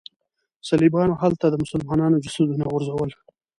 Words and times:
صلیبیانو 0.67 1.19
هلته 1.23 1.45
د 1.49 1.55
مسلمانانو 1.63 2.21
جسدونه 2.23 2.65
غورځول. 2.71 3.11